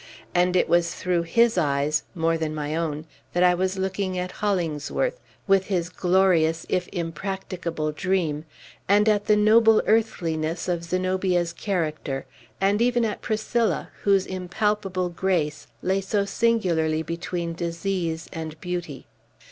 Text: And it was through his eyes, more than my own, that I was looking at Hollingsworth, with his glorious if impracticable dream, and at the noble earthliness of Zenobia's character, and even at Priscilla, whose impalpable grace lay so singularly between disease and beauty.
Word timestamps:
And 0.33 0.55
it 0.55 0.67
was 0.67 0.95
through 0.95 1.21
his 1.21 1.59
eyes, 1.59 2.01
more 2.15 2.35
than 2.35 2.55
my 2.55 2.75
own, 2.75 3.05
that 3.33 3.43
I 3.43 3.53
was 3.53 3.77
looking 3.77 4.17
at 4.17 4.31
Hollingsworth, 4.31 5.19
with 5.45 5.67
his 5.67 5.89
glorious 5.89 6.65
if 6.69 6.87
impracticable 6.91 7.91
dream, 7.91 8.45
and 8.89 9.07
at 9.07 9.25
the 9.27 9.35
noble 9.35 9.79
earthliness 9.85 10.67
of 10.67 10.85
Zenobia's 10.85 11.53
character, 11.53 12.25
and 12.59 12.81
even 12.81 13.05
at 13.05 13.21
Priscilla, 13.21 13.91
whose 14.01 14.25
impalpable 14.25 15.09
grace 15.09 15.67
lay 15.83 16.01
so 16.01 16.25
singularly 16.25 17.03
between 17.03 17.53
disease 17.53 18.27
and 18.33 18.59
beauty. 18.59 19.05